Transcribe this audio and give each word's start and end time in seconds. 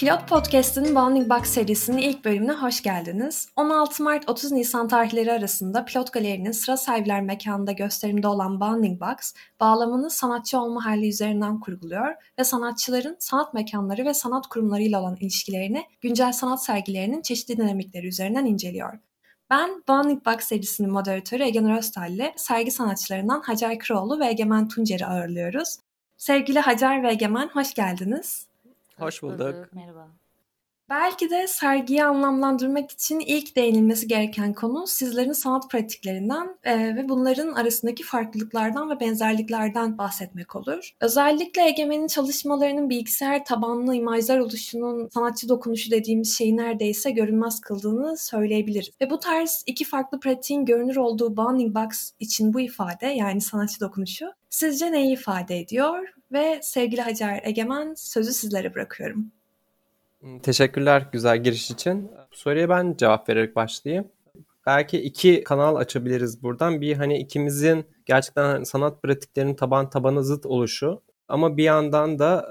Pilot 0.00 0.28
Podcast'ın 0.28 0.94
Bounding 0.94 1.30
Box 1.30 1.48
serisinin 1.48 1.98
ilk 1.98 2.24
bölümüne 2.24 2.52
hoş 2.52 2.82
geldiniz. 2.82 3.48
16 3.56 4.02
Mart-30 4.02 4.54
Nisan 4.54 4.88
tarihleri 4.88 5.32
arasında 5.32 5.84
Pilot 5.84 6.12
Galeri'nin 6.12 6.52
sıra 6.52 6.76
sahibiler 6.76 7.22
mekanında 7.22 7.72
gösterimde 7.72 8.28
olan 8.28 8.60
Bounding 8.60 9.00
Box, 9.00 9.34
bağlamını 9.60 10.10
sanatçı 10.10 10.60
olma 10.60 10.84
hali 10.84 11.08
üzerinden 11.08 11.60
kurguluyor 11.60 12.14
ve 12.38 12.44
sanatçıların 12.44 13.16
sanat 13.18 13.54
mekanları 13.54 14.04
ve 14.04 14.14
sanat 14.14 14.46
kurumlarıyla 14.46 15.00
olan 15.00 15.16
ilişkilerini 15.16 15.84
güncel 16.00 16.32
sanat 16.32 16.64
sergilerinin 16.64 17.22
çeşitli 17.22 17.56
dinamikleri 17.56 18.06
üzerinden 18.06 18.44
inceliyor. 18.44 18.98
Ben 19.50 19.82
Bounding 19.88 20.26
Box 20.26 20.44
serisinin 20.44 20.90
moderatörü 20.90 21.42
Egen 21.42 21.76
Röstal 21.76 22.10
ile 22.12 22.34
sergi 22.36 22.70
sanatçılarından 22.70 23.40
Hacer 23.40 23.78
Kıroğlu 23.78 24.20
ve 24.20 24.26
Egemen 24.26 24.68
Tuncer'i 24.68 25.06
ağırlıyoruz. 25.06 25.76
Sevgili 26.16 26.60
Hacer 26.60 27.02
ve 27.02 27.10
Egemen 27.10 27.48
hoş 27.48 27.74
geldiniz. 27.74 28.49
Hoş 29.00 29.22
bulduk. 29.22 29.72
Merhaba. 29.72 30.08
Belki 30.90 31.30
de 31.30 31.46
sergiyi 31.46 32.04
anlamlandırmak 32.04 32.90
için 32.90 33.20
ilk 33.20 33.56
değinilmesi 33.56 34.08
gereken 34.08 34.54
konu 34.54 34.86
sizlerin 34.86 35.32
sanat 35.32 35.70
pratiklerinden 35.70 36.58
e, 36.64 36.96
ve 36.96 37.08
bunların 37.08 37.52
arasındaki 37.52 38.02
farklılıklardan 38.02 38.90
ve 38.90 39.00
benzerliklerden 39.00 39.98
bahsetmek 39.98 40.56
olur. 40.56 40.90
Özellikle 41.00 41.62
Egemen'in 41.62 42.06
çalışmalarının 42.06 42.90
bilgisayar 42.90 43.44
tabanlı 43.44 43.94
imajlar 43.94 44.38
oluşunun 44.38 45.08
sanatçı 45.08 45.48
dokunuşu 45.48 45.90
dediğimiz 45.90 46.38
şeyi 46.38 46.56
neredeyse 46.56 47.10
görünmez 47.10 47.60
kıldığını 47.60 48.16
söyleyebiliriz. 48.16 48.90
Ve 49.00 49.10
bu 49.10 49.18
tarz 49.20 49.64
iki 49.66 49.84
farklı 49.84 50.20
pratiğin 50.20 50.64
görünür 50.64 50.96
olduğu 50.96 51.36
Bounding 51.36 51.74
Box 51.74 52.10
için 52.20 52.54
bu 52.54 52.60
ifade 52.60 53.06
yani 53.06 53.40
sanatçı 53.40 53.80
dokunuşu 53.80 54.32
sizce 54.50 54.92
neyi 54.92 55.12
ifade 55.12 55.58
ediyor? 55.58 56.19
Ve 56.32 56.60
sevgili 56.62 57.00
Hacer 57.00 57.40
Egemen 57.44 57.94
sözü 57.94 58.32
sizlere 58.32 58.74
bırakıyorum. 58.74 59.32
Hmm, 60.20 60.38
teşekkürler 60.38 61.06
güzel 61.12 61.42
giriş 61.42 61.70
için. 61.70 62.10
Bu 62.32 62.36
soruya 62.36 62.68
ben 62.68 62.94
cevap 62.98 63.28
vererek 63.28 63.56
başlayayım. 63.56 64.08
Belki 64.66 65.00
iki 65.00 65.44
kanal 65.44 65.76
açabiliriz 65.76 66.42
buradan. 66.42 66.80
Bir 66.80 66.96
hani 66.96 67.18
ikimizin 67.18 67.84
gerçekten 68.06 68.62
sanat 68.62 69.02
pratiklerinin 69.02 69.54
taban 69.54 69.90
tabana 69.90 70.22
zıt 70.22 70.46
oluşu 70.46 71.02
ama 71.28 71.56
bir 71.56 71.64
yandan 71.64 72.18
da 72.18 72.46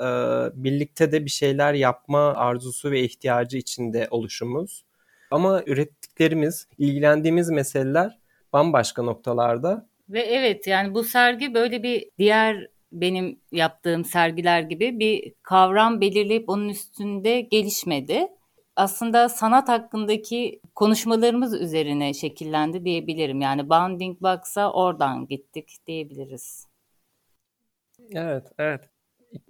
e, 0.55 0.63
birlikte 0.63 1.11
de 1.11 1.25
bir 1.25 1.29
şeyler 1.29 1.73
yapma 1.73 2.33
arzusu 2.33 2.91
ve 2.91 3.01
ihtiyacı 3.03 3.57
içinde 3.57 4.07
oluşumuz. 4.11 4.85
Ama 5.31 5.63
ürettiklerimiz, 5.65 6.67
ilgilendiğimiz 6.77 7.49
meseleler 7.49 8.19
bambaşka 8.53 9.03
noktalarda. 9.03 9.89
Ve 10.09 10.19
evet 10.21 10.67
yani 10.67 10.93
bu 10.93 11.03
sergi 11.03 11.53
böyle 11.53 11.83
bir 11.83 12.09
diğer 12.17 12.67
benim 12.91 13.39
yaptığım 13.51 14.05
sergiler 14.05 14.61
gibi 14.61 14.99
bir 14.99 15.33
kavram 15.43 16.01
belirleyip 16.01 16.49
onun 16.49 16.69
üstünde 16.69 17.41
gelişmedi. 17.41 18.27
Aslında 18.75 19.29
sanat 19.29 19.69
hakkındaki 19.69 20.61
konuşmalarımız 20.75 21.61
üzerine 21.61 22.13
şekillendi 22.13 22.85
diyebilirim. 22.85 23.41
Yani 23.41 23.69
Bounding 23.69 24.21
Box'a 24.21 24.71
oradan 24.71 25.27
gittik 25.27 25.77
diyebiliriz. 25.87 26.67
Evet, 28.13 28.51
evet. 28.57 28.81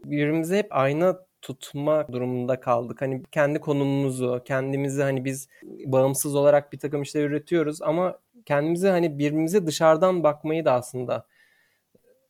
Birbirimize 0.05 0.57
hep 0.57 0.67
ayna 0.69 1.19
tutma 1.41 2.07
durumunda 2.11 2.59
kaldık. 2.59 3.01
Hani 3.01 3.23
kendi 3.31 3.59
konumumuzu, 3.59 4.41
kendimizi 4.45 5.01
hani 5.01 5.25
biz 5.25 5.47
bağımsız 5.63 6.35
olarak 6.35 6.73
bir 6.73 6.79
takım 6.79 7.01
işler 7.01 7.23
üretiyoruz 7.23 7.81
ama 7.81 8.19
kendimize 8.45 8.89
hani 8.89 9.19
birbirimize 9.19 9.67
dışarıdan 9.67 10.23
bakmayı 10.23 10.65
da 10.65 10.73
aslında 10.73 11.25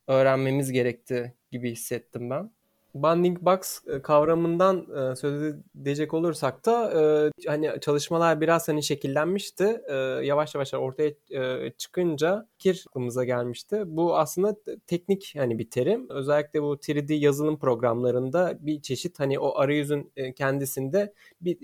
öğrenmemiz 0.10 0.72
gerekti 0.72 1.34
gibi 1.52 1.72
hissettim 1.72 2.30
ben. 2.30 2.52
Banding 2.94 3.42
box 3.42 3.88
e, 3.88 4.02
kavramından 4.02 4.88
e, 5.12 5.16
söz 5.16 5.56
edecek 5.82 6.14
olursak 6.14 6.66
da 6.66 6.92
e, 7.02 7.32
hani 7.48 7.72
çalışmalar 7.82 8.42
biraz 8.42 8.68
hani 8.68 8.84
şekillenmişti. 8.84 9.82
Yavaş 10.24 10.56
yavaş 10.56 10.74
ortaya 10.74 11.12
çıkınca 11.78 12.48
fikir 12.52 12.86
aklımıza 12.90 13.24
gelmişti. 13.24 13.84
Bu 13.86 14.18
aslında 14.18 14.56
teknik 14.88 15.34
hani 15.38 15.60
bir 15.60 15.70
terim. 15.70 16.10
Özellikle 16.10 16.62
bu 16.62 16.76
3D 16.76 17.14
yazılım 17.14 17.60
programlarında 17.60 18.58
bir 18.60 18.82
çeşit 18.82 19.20
hani 19.20 19.40
o 19.40 19.58
arayüzün 19.58 20.14
kendisinde 20.36 21.14
bir 21.42 21.60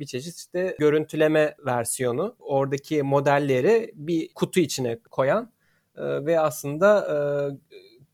bir 0.00 0.06
çeşit 0.06 0.36
işte 0.36 0.76
görüntüleme 0.78 1.54
versiyonu. 1.66 2.36
Oradaki 2.38 3.02
modelleri 3.02 3.90
bir 3.94 4.34
kutu 4.34 4.60
içine 4.60 4.98
koyan 5.10 5.52
ve 5.96 6.40
aslında 6.40 7.08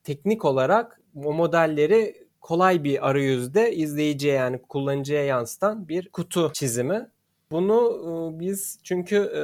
teknik 0.05 0.45
olarak 0.45 1.01
o 1.25 1.33
modelleri 1.33 2.25
kolay 2.41 2.85
bir 2.85 3.09
arayüzde 3.11 3.75
izleyiciye 3.75 4.35
yani 4.35 4.63
kullanıcıya 4.63 5.25
yansıtan 5.25 5.89
bir 5.89 6.09
kutu 6.09 6.51
çizimi. 6.55 7.09
Bunu 7.51 8.01
e, 8.07 8.41
biz 8.41 8.79
çünkü 8.83 9.17
e, 9.17 9.43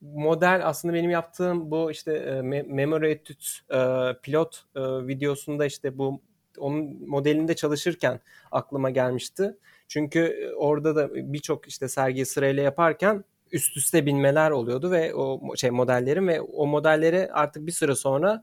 model 0.00 0.60
aslında 0.64 0.94
benim 0.94 1.10
yaptığım 1.10 1.70
bu 1.70 1.90
işte 1.90 2.12
e, 2.12 2.42
Memory 2.62 3.10
Etude 3.10 4.20
pilot 4.22 4.64
videosunda 4.76 5.66
işte 5.66 5.98
bu 5.98 6.20
onun 6.58 7.08
modelinde 7.08 7.56
çalışırken 7.56 8.20
aklıma 8.52 8.90
gelmişti. 8.90 9.56
Çünkü 9.88 10.52
orada 10.56 10.96
da 10.96 11.14
birçok 11.14 11.68
işte 11.68 11.88
sergi 11.88 12.26
sırayla 12.26 12.62
yaparken 12.62 13.24
üst 13.52 13.76
üste 13.76 14.06
binmeler 14.06 14.50
oluyordu 14.50 14.90
ve 14.90 15.14
o 15.14 15.56
şey 15.56 15.70
modellerin 15.70 16.28
ve 16.28 16.40
o 16.40 16.66
modelleri 16.66 17.32
artık 17.32 17.66
bir 17.66 17.72
süre 17.72 17.94
sonra 17.94 18.42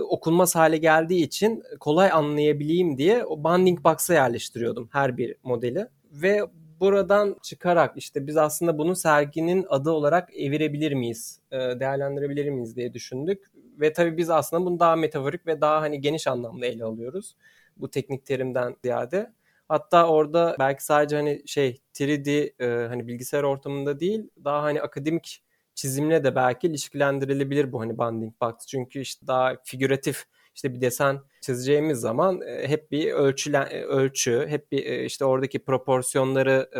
okunmaz 0.00 0.56
hale 0.56 0.76
geldiği 0.76 1.24
için 1.24 1.62
kolay 1.80 2.12
anlayabileyim 2.12 2.98
diye 2.98 3.24
o 3.24 3.44
banding 3.44 3.84
box'a 3.84 4.14
yerleştiriyordum 4.14 4.88
her 4.92 5.16
bir 5.16 5.36
modeli. 5.42 5.86
Ve 6.12 6.42
buradan 6.80 7.36
çıkarak 7.42 7.96
işte 7.96 8.26
biz 8.26 8.36
aslında 8.36 8.78
bunu 8.78 8.96
serginin 8.96 9.66
adı 9.68 9.90
olarak 9.90 10.36
evirebilir 10.36 10.92
miyiz, 10.92 11.40
e, 11.52 11.56
değerlendirebilir 11.56 12.50
miyiz 12.50 12.76
diye 12.76 12.94
düşündük. 12.94 13.44
Ve 13.80 13.92
tabii 13.92 14.16
biz 14.16 14.30
aslında 14.30 14.66
bunu 14.66 14.80
daha 14.80 14.96
metaforik 14.96 15.46
ve 15.46 15.60
daha 15.60 15.80
hani 15.80 16.00
geniş 16.00 16.26
anlamda 16.26 16.66
ele 16.66 16.84
alıyoruz. 16.84 17.36
Bu 17.76 17.90
teknik 17.90 18.26
terimden 18.26 18.76
ziyade. 18.84 19.32
Hatta 19.68 20.06
orada 20.08 20.56
belki 20.58 20.84
sadece 20.84 21.16
hani 21.16 21.42
şey 21.46 21.80
3D 21.94 22.52
e, 22.58 22.88
hani 22.88 23.08
bilgisayar 23.08 23.42
ortamında 23.42 24.00
değil 24.00 24.30
daha 24.44 24.62
hani 24.62 24.82
akademik 24.82 25.42
çizimle 25.76 26.24
de 26.24 26.34
belki 26.34 26.66
ilişkilendirilebilir 26.66 27.72
bu 27.72 27.80
hani 27.80 27.98
banding 27.98 28.34
box. 28.40 28.54
Çünkü 28.68 29.00
işte 29.00 29.26
daha 29.26 29.56
figüratif 29.64 30.24
işte 30.54 30.74
bir 30.74 30.80
desen 30.80 31.20
çizeceğimiz 31.40 32.00
zaman 32.00 32.40
e, 32.42 32.68
hep 32.68 32.90
bir 32.90 33.12
ölçülen 33.12 33.66
e, 33.70 33.82
ölçü, 33.82 34.46
hep 34.48 34.72
bir 34.72 34.86
e, 34.86 35.04
işte 35.04 35.24
oradaki 35.24 35.64
proporsiyonları 35.64 36.70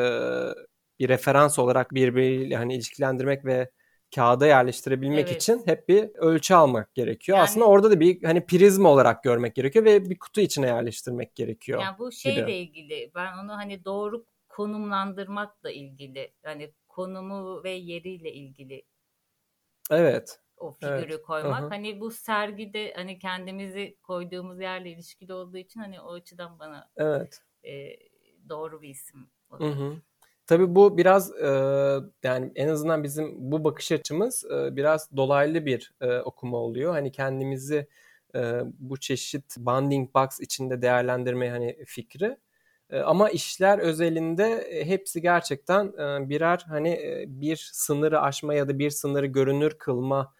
bir 0.99 1.09
referans 1.09 1.59
olarak 1.59 1.95
birbiriyle 1.95 2.57
hani 2.57 2.75
ilişkilendirmek 2.75 3.45
ve 3.45 3.71
kağıda 4.15 4.47
yerleştirebilmek 4.47 5.29
evet. 5.29 5.43
için 5.43 5.63
hep 5.67 5.89
bir 5.89 6.11
ölçü 6.15 6.55
almak 6.55 6.95
gerekiyor. 6.95 7.39
Yani, 7.39 7.45
Aslında 7.45 7.67
orada 7.67 7.91
da 7.91 8.01
bir 8.01 8.23
hani 8.23 8.47
prizma 8.47 8.89
olarak 8.89 9.23
görmek 9.23 9.55
gerekiyor 9.55 9.85
ve 9.85 10.11
bir 10.11 10.19
kutu 10.19 10.41
içine 10.41 10.67
yerleştirmek 10.67 11.35
gerekiyor. 11.35 11.81
Yani 11.83 11.99
bu 11.99 12.13
şeyle 12.13 12.41
gibi. 12.41 12.53
ilgili 12.53 13.11
ben 13.15 13.39
onu 13.45 13.53
hani 13.53 13.85
doğru 13.85 14.25
konumlandırmakla 14.49 15.71
ilgili. 15.71 16.33
Yani 16.45 16.73
konumu 16.97 17.65
ve 17.65 17.71
yeriyle 17.71 18.33
ilgili. 18.33 18.83
Evet. 19.91 20.41
O 20.57 20.73
figürü 20.73 21.13
evet. 21.13 21.23
koymak. 21.23 21.61
Hı-hı. 21.61 21.69
Hani 21.69 22.01
bu 22.01 22.11
sergide 22.11 22.93
hani 22.97 23.19
kendimizi 23.19 23.97
koyduğumuz 24.03 24.61
yerle 24.61 24.91
ilişkili 24.91 25.33
olduğu 25.33 25.57
için 25.57 25.81
hani 25.81 26.01
o 26.01 26.13
açıdan 26.13 26.59
bana 26.59 26.91
evet. 26.97 27.43
E, 27.65 27.97
doğru 28.49 28.83
bir 28.83 28.89
isim. 28.89 29.31
Tabii 30.47 30.75
bu 30.75 30.99
biraz 30.99 31.33
e, 31.41 31.49
yani 32.23 32.53
en 32.55 32.69
azından 32.69 33.05
bizim 33.05 33.53
bu 33.53 33.65
bakış 33.65 33.93
açımız 33.93 34.45
e, 34.45 34.77
biraz 34.77 35.17
dolaylı 35.17 35.67
bir 35.67 35.95
e, 36.01 36.19
okuma 36.19 36.57
oluyor. 36.57 36.93
Hani 36.93 37.13
kendimizi 37.13 37.89
e, 38.35 38.61
bu 38.65 39.01
çeşit 39.01 39.57
banding 39.59 40.15
box 40.15 40.41
içinde 40.41 40.83
değerlendirme 40.83 41.51
hani 41.51 41.85
fikri. 41.87 42.37
Ama 43.05 43.31
işler 43.31 43.79
özelinde 43.79 44.69
hepsi 44.87 45.23
gerçekten 45.23 45.93
birer 46.29 46.65
hani 46.69 47.25
bir 47.29 47.71
sınırı 47.73 48.21
aşma 48.21 48.55
ya 48.55 48.69
da 48.69 48.79
bir 48.79 48.91
sınırı 48.91 49.27
görünür 49.27 49.71
kılma 49.79 50.35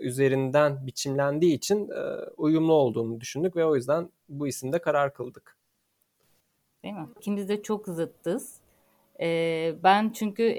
üzerinden 0.00 0.86
biçimlendiği 0.86 1.54
için 1.54 1.90
uyumlu 2.36 2.72
olduğunu 2.72 3.20
düşündük 3.20 3.56
ve 3.56 3.64
o 3.64 3.76
yüzden 3.76 4.10
bu 4.28 4.48
isimde 4.48 4.78
karar 4.78 5.14
kıldık. 5.14 5.56
Değil 6.84 6.94
mi? 6.94 7.08
İkimiz 7.16 7.48
de 7.48 7.62
çok 7.62 7.86
zıttız. 7.86 8.60
Ben 9.82 10.10
çünkü 10.10 10.56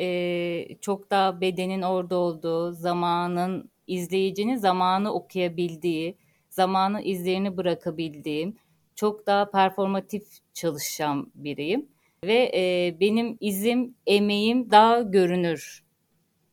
çok 0.82 1.12
daha 1.12 1.42
bedenin 1.42 1.82
orada 1.82 2.16
olduğu, 2.16 2.72
zamanın 2.72 3.72
izleyicinin 3.88 4.56
zamanı 4.56 5.14
okuyabildiği, 5.14 6.18
zamanı 6.50 7.02
izlerini 7.02 7.58
bırakabildiğim, 7.58 8.58
çok 8.96 9.28
daha 9.28 9.52
performatif 9.52 10.24
çalışan 10.54 11.32
biriyim 11.36 11.90
ve 12.26 12.52
e, 12.56 12.96
benim 13.00 13.38
izim, 13.40 13.96
emeğim 14.08 14.72
daha 14.72 15.02
görünür 15.02 15.84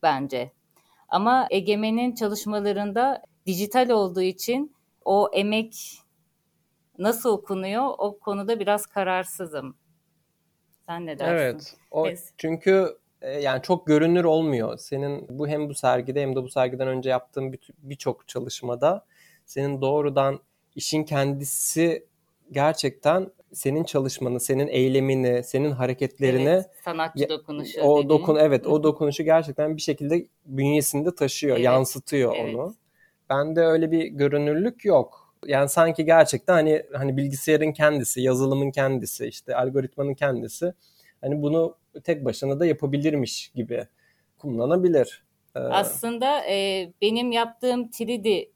bence. 0.02 0.52
Ama 1.08 1.46
Egemen'in 1.50 2.14
çalışmalarında 2.14 3.22
dijital 3.46 3.90
olduğu 3.90 4.22
için 4.22 4.74
o 5.04 5.30
emek 5.32 5.98
nasıl 6.98 7.30
okunuyor 7.30 7.88
o 7.98 8.18
konuda 8.18 8.60
biraz 8.60 8.86
kararsızım. 8.86 9.76
Sen 10.86 11.06
ne 11.06 11.18
dersin? 11.18 11.34
Evet. 11.34 11.76
O 11.90 12.08
çünkü 12.36 12.98
e, 13.22 13.30
yani 13.30 13.62
çok 13.62 13.86
görünür 13.86 14.24
olmuyor. 14.24 14.78
Senin 14.78 15.26
bu 15.38 15.48
hem 15.48 15.68
bu 15.68 15.74
sergide 15.74 16.22
hem 16.22 16.36
de 16.36 16.42
bu 16.42 16.48
sergiden 16.48 16.88
önce 16.88 17.10
yaptığın 17.10 17.52
birçok 17.78 18.22
bir 18.22 18.26
çalışmada 18.26 19.06
senin 19.46 19.80
doğrudan 19.80 20.40
işin 20.74 21.04
kendisi 21.04 22.06
gerçekten 22.52 23.30
senin 23.52 23.84
çalışmanı, 23.84 24.40
senin 24.40 24.68
eylemini, 24.68 25.44
senin 25.44 25.70
hareketlerini 25.70 26.48
evet, 26.48 26.66
sanatçı 26.84 27.28
dokunuşu. 27.28 27.80
O 27.80 27.96
dediğin. 27.96 28.08
dokun 28.08 28.36
evet 28.36 28.66
o 28.66 28.82
dokunuşu 28.82 29.22
gerçekten 29.22 29.76
bir 29.76 29.82
şekilde 29.82 30.26
bünyesinde 30.46 31.14
taşıyor, 31.14 31.56
evet, 31.56 31.64
yansıtıyor 31.64 32.36
evet. 32.36 32.54
onu. 32.54 32.74
Bende 33.30 33.60
öyle 33.60 33.90
bir 33.90 34.04
görünürlük 34.06 34.84
yok. 34.84 35.34
Yani 35.46 35.68
sanki 35.68 36.04
gerçekten 36.04 36.54
hani 36.54 36.82
hani 36.92 37.16
bilgisayarın 37.16 37.72
kendisi, 37.72 38.20
yazılımın 38.20 38.70
kendisi, 38.70 39.26
işte 39.26 39.56
algoritmanın 39.56 40.14
kendisi 40.14 40.74
hani 41.20 41.42
bunu 41.42 41.76
tek 42.04 42.24
başına 42.24 42.60
da 42.60 42.66
yapabilirmiş 42.66 43.52
gibi 43.54 43.86
kullanabilir. 44.38 45.24
Ee, 45.56 45.58
Aslında 45.58 46.44
e, 46.44 46.88
benim 47.02 47.32
yaptığım 47.32 47.82
3D 47.82 48.48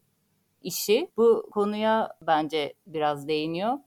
işi 0.63 1.11
bu 1.17 1.49
konuya 1.51 2.09
bence 2.21 2.73
biraz 2.87 3.27
değiniyor. 3.27 3.77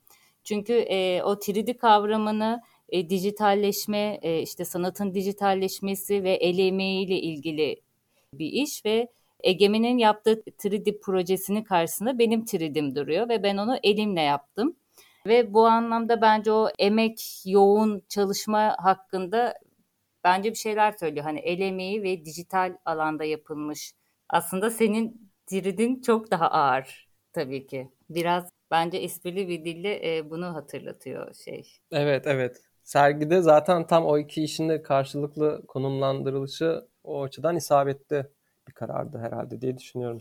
Çünkü 0.45 0.73
e, 0.73 1.23
o 1.23 1.35
3D 1.35 1.77
kavramını 1.77 2.63
e, 2.89 3.11
dijitalleşme, 3.11 4.19
e, 4.23 4.43
işte 4.43 4.65
sanatın 4.65 5.15
dijitalleşmesi 5.15 6.25
ve 6.25 6.31
el 6.31 6.59
emeğiyle 6.59 7.21
ilgili 7.21 7.81
bir 8.33 8.53
iş 8.53 8.85
ve 8.85 9.09
Egemen'in 9.41 9.99
yaptığı 9.99 10.33
3D 10.33 11.01
projesinin 11.01 11.63
karşısında 11.63 12.19
benim 12.19 12.41
3D'm 12.41 12.95
duruyor 12.95 13.29
ve 13.29 13.43
ben 13.43 13.57
onu 13.57 13.77
elimle 13.83 14.21
yaptım. 14.21 14.77
Ve 15.27 15.55
bu 15.55 15.67
anlamda 15.67 16.21
bence 16.21 16.53
o 16.53 16.69
emek 16.79 17.43
yoğun 17.45 18.03
çalışma 18.09 18.77
hakkında 18.79 19.55
bence 20.25 20.51
bir 20.51 20.57
şeyler 20.57 20.93
söylüyor. 20.93 21.25
Hani 21.25 21.39
el 21.39 21.61
emeği 21.61 22.03
ve 22.03 22.25
dijital 22.25 22.77
alanda 22.85 23.25
yapılmış. 23.25 23.93
Aslında 24.29 24.71
senin 24.71 25.31
3D'in 25.53 26.01
çok 26.01 26.31
daha 26.31 26.49
ağır 26.51 27.09
tabii 27.33 27.67
ki. 27.67 27.91
Biraz 28.11 28.49
bence 28.71 28.99
esprili 28.99 29.49
bir 29.49 29.65
dille 29.65 30.17
e, 30.19 30.31
bunu 30.31 30.47
hatırlatıyor 30.55 31.35
şey. 31.35 31.73
Evet 31.93 32.27
evet. 32.27 32.61
Sergide 32.83 33.41
zaten 33.41 33.87
tam 33.87 34.07
o 34.07 34.19
iki 34.19 34.45
işin 34.45 34.69
de 34.69 34.83
karşılıklı 34.83 35.63
konumlandırılışı 35.69 36.89
o 37.05 37.23
açıdan 37.23 37.57
isabetli 37.57 38.27
bir 38.69 38.73
karardı 38.73 39.19
herhalde 39.19 39.61
diye 39.61 39.79
düşünüyorum. 39.79 40.19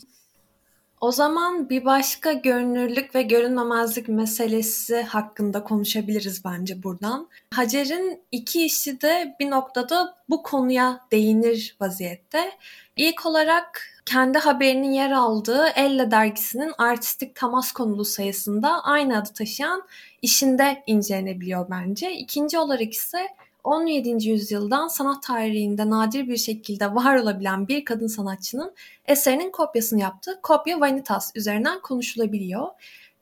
O 1.05 1.11
zaman 1.11 1.69
bir 1.69 1.85
başka 1.85 2.33
görünürlük 2.33 3.15
ve 3.15 3.21
görünmemezlik 3.21 4.09
meselesi 4.09 5.01
hakkında 5.01 5.63
konuşabiliriz 5.63 6.45
bence 6.45 6.83
buradan. 6.83 7.29
Hacer'in 7.53 8.21
iki 8.31 8.65
işi 8.65 9.01
de 9.01 9.35
bir 9.39 9.49
noktada 9.49 10.15
bu 10.29 10.43
konuya 10.43 10.99
değinir 11.11 11.75
vaziyette. 11.81 12.51
İlk 12.95 13.25
olarak 13.25 13.81
kendi 14.05 14.37
haberinin 14.37 14.91
yer 14.91 15.11
aldığı 15.11 15.67
Elle 15.75 16.11
dergisinin 16.11 16.71
artistik 16.77 17.35
temas 17.35 17.71
konulu 17.71 18.05
sayısında 18.05 18.83
aynı 18.83 19.17
adı 19.17 19.33
taşıyan 19.33 19.83
işinde 20.21 20.83
incelenebiliyor 20.87 21.69
bence. 21.69 22.11
İkinci 22.11 22.59
olarak 22.59 22.93
ise 22.93 23.27
17. 23.65 24.29
yüzyıldan 24.29 24.87
sanat 24.87 25.23
tarihinde 25.23 25.89
nadir 25.89 26.27
bir 26.27 26.37
şekilde 26.37 26.95
var 26.95 27.15
olabilen 27.15 27.67
bir 27.67 27.85
kadın 27.85 28.07
sanatçının 28.07 28.75
eserinin 29.05 29.51
kopyasını 29.51 30.01
yaptığı 30.01 30.39
Kopya 30.43 30.79
Vanitas 30.79 31.31
üzerinden 31.35 31.81
konuşulabiliyor. 31.81 32.67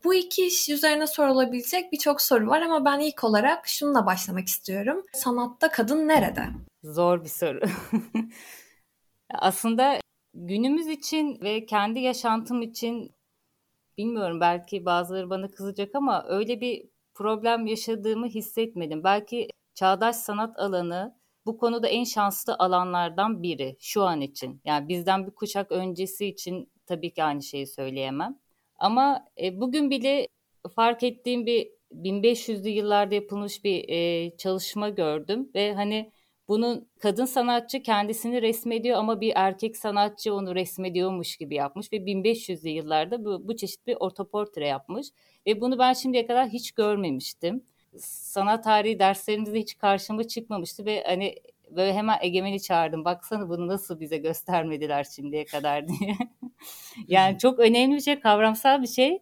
Bu 0.04 0.14
iki 0.14 0.48
iş 0.48 0.70
üzerine 0.70 1.08
sorulabilecek 1.08 1.92
birçok 1.92 2.22
soru 2.22 2.48
var 2.48 2.62
ama 2.62 2.86
ben 2.86 3.00
ilk 3.00 3.24
olarak 3.24 3.68
şununla 3.68 4.06
başlamak 4.06 4.48
istiyorum. 4.48 5.06
Sanatta 5.14 5.72
kadın 5.72 6.08
nerede? 6.08 6.46
Zor 6.84 7.24
bir 7.24 7.30
soru. 7.30 7.62
Aslında 9.34 10.00
günümüz 10.34 10.88
için 10.88 11.42
ve 11.42 11.66
kendi 11.66 12.00
yaşantım 12.00 12.62
için 12.62 13.12
bilmiyorum 13.98 14.40
belki 14.42 14.86
bazıları 14.86 15.30
bana 15.30 15.48
kızacak 15.48 15.96
ama 15.96 16.26
öyle 16.28 16.62
bir 16.62 16.86
problem 17.14 17.66
yaşadığımı 17.68 18.28
hissetmedim. 18.28 19.04
Belki 19.04 19.48
çağdaş 19.76 20.16
sanat 20.16 20.60
alanı 20.60 21.16
bu 21.46 21.58
konuda 21.58 21.88
en 21.88 22.04
şanslı 22.04 22.56
alanlardan 22.60 23.44
biri 23.44 23.78
şu 23.80 24.04
an 24.04 24.22
için. 24.22 24.62
Yani 24.66 24.88
bizden 24.88 25.28
bir 25.28 25.32
kuşak 25.32 25.72
öncesi 25.72 26.26
için 26.26 26.72
tabii 26.86 27.14
ki 27.14 27.24
aynı 27.24 27.44
şeyi 27.44 27.68
söyleyemem. 27.68 28.40
Ama 28.76 29.26
e, 29.42 29.62
bugün 29.62 29.90
bile 29.90 30.28
fark 30.76 31.04
ettiğim 31.04 31.46
bir 31.46 31.68
1500'lü 31.92 32.70
yıllarda 32.70 33.16
yapılmış 33.16 33.64
bir 33.64 33.90
e, 33.90 34.38
çalışma 34.38 34.90
gördüm 34.90 35.52
ve 35.56 35.74
hani 35.74 36.12
bunun 36.48 36.90
kadın 37.00 37.26
sanatçı 37.26 37.82
kendisini 37.84 38.42
resmediyor 38.42 38.98
ama 38.98 39.22
bir 39.22 39.34
erkek 39.36 39.78
sanatçı 39.78 40.34
onu 40.34 40.56
resmediyormuş 40.56 41.38
gibi 41.38 41.56
yapmış 41.56 41.92
ve 41.94 41.98
1500'lü 41.98 42.70
yıllarda 42.70 43.26
bu, 43.26 43.48
bu 43.48 43.56
çeşit 43.56 43.88
bir 43.88 43.98
ortoportre 44.00 44.68
yapmış 44.68 45.08
ve 45.48 45.62
bunu 45.62 45.80
ben 45.80 45.94
şimdiye 45.94 46.28
kadar 46.28 46.50
hiç 46.50 46.72
görmemiştim 46.72 47.64
sanat 48.00 48.64
tarihi 48.64 49.00
derslerimizde 49.00 49.60
hiç 49.60 49.78
karşıma 49.78 50.24
çıkmamıştı 50.24 50.86
ve 50.86 51.04
hani 51.08 51.36
böyle 51.72 51.94
hemen 51.94 52.18
Egemen'i 52.22 52.62
çağırdım. 52.62 53.06
Baksana 53.06 53.50
bunu 53.50 53.68
nasıl 53.68 54.00
bize 54.00 54.18
göstermediler 54.18 55.04
şimdiye 55.16 55.46
kadar 55.46 55.88
diye. 55.88 56.18
yani 57.08 57.38
çok 57.38 57.60
önemli 57.60 57.96
bir 57.96 58.02
şey, 58.02 58.20
kavramsal 58.20 58.82
bir 58.82 58.88
şey. 58.88 59.20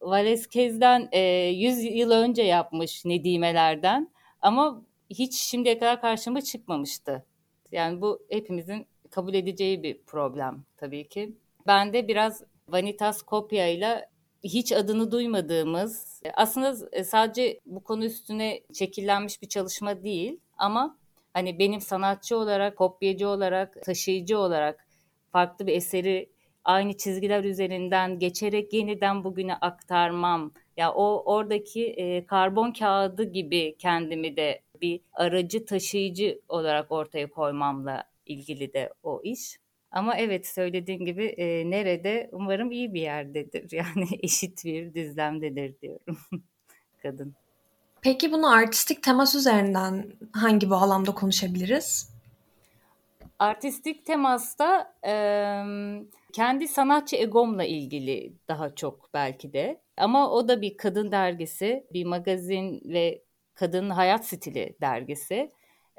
Valesquez'den 0.00 1.08
e, 1.12 1.20
100 1.48 1.84
yıl 1.84 2.10
önce 2.10 2.42
yapmış 2.42 3.04
Nedimelerden 3.04 4.10
ama 4.40 4.82
hiç 5.10 5.34
şimdiye 5.34 5.78
kadar 5.78 6.00
karşıma 6.00 6.40
çıkmamıştı. 6.40 7.24
Yani 7.72 8.00
bu 8.00 8.22
hepimizin 8.30 8.86
kabul 9.10 9.34
edeceği 9.34 9.82
bir 9.82 10.02
problem 10.02 10.64
tabii 10.76 11.08
ki. 11.08 11.34
Ben 11.66 11.92
de 11.92 12.08
biraz 12.08 12.42
Vanitas 12.68 13.22
kopya 13.22 13.68
ile 13.68 14.08
hiç 14.44 14.72
adını 14.72 15.12
duymadığımız 15.12 16.22
aslında 16.34 16.76
e, 16.92 17.04
sadece 17.04 17.60
bu 17.66 17.80
konu 17.80 18.04
üstüne 18.04 18.60
şekillenmiş 18.74 19.42
bir 19.42 19.48
çalışma 19.48 20.02
değil 20.02 20.40
ama 20.58 20.98
hani 21.32 21.58
benim 21.58 21.80
sanatçı 21.80 22.36
olarak, 22.36 22.76
kopyacı 22.76 23.28
olarak, 23.28 23.82
taşıyıcı 23.82 24.38
olarak 24.38 24.86
farklı 25.32 25.66
bir 25.66 25.72
eseri 25.72 26.30
aynı 26.64 26.96
çizgiler 26.96 27.44
üzerinden 27.44 28.18
geçerek 28.18 28.72
yeniden 28.72 29.24
bugüne 29.24 29.54
aktarmam. 29.54 30.52
Ya 30.76 30.92
o 30.92 31.22
oradaki 31.34 31.86
e, 31.86 32.26
karbon 32.26 32.72
kağıdı 32.72 33.24
gibi 33.24 33.76
kendimi 33.78 34.36
de 34.36 34.62
bir 34.80 35.00
aracı 35.12 35.64
taşıyıcı 35.64 36.40
olarak 36.48 36.92
ortaya 36.92 37.30
koymamla 37.30 38.04
ilgili 38.26 38.72
de 38.72 38.92
o 39.02 39.20
iş. 39.24 39.58
Ama 39.94 40.16
evet 40.16 40.46
söylediğin 40.46 41.04
gibi 41.04 41.24
e, 41.24 41.70
nerede 41.70 42.28
umarım 42.32 42.70
iyi 42.70 42.94
bir 42.94 43.00
yerdedir. 43.00 43.72
Yani 43.72 44.08
eşit 44.22 44.64
bir 44.64 44.94
düzlemdedir 44.94 45.80
diyorum 45.82 46.18
kadın. 47.02 47.34
Peki 48.02 48.32
bunu 48.32 48.52
artistik 48.52 49.02
temas 49.02 49.34
üzerinden 49.34 50.06
hangi 50.32 50.70
bağlamda 50.70 51.14
konuşabiliriz? 51.14 52.10
Artistik 53.38 54.06
temasta 54.06 54.94
e, 55.06 55.14
kendi 56.32 56.68
sanatçı 56.68 57.16
egomla 57.16 57.64
ilgili 57.64 58.32
daha 58.48 58.74
çok 58.74 59.10
belki 59.14 59.52
de. 59.52 59.80
Ama 59.96 60.30
o 60.30 60.48
da 60.48 60.62
bir 60.62 60.76
kadın 60.76 61.12
dergisi, 61.12 61.86
bir 61.92 62.04
magazin 62.04 62.82
ve 62.84 63.22
kadın 63.54 63.90
hayat 63.90 64.26
stili 64.26 64.76
dergisi. 64.80 65.50